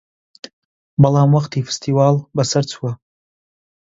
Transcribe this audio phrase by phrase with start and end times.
[1.01, 2.91] بەڵام وەختی فستیواڵ بەسەر چووە